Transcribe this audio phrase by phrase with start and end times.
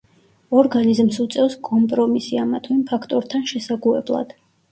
[0.61, 4.35] ორგანიზმს უწევს კომპრომისი ამა თუ იმ ფაქტორთან შესაგუებლად.